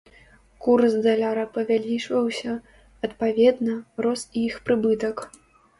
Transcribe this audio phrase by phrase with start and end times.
[0.67, 2.57] Курс даляра павялічваўся,
[3.09, 3.73] адпаведна,
[4.07, 5.17] рос і іх прыбытак.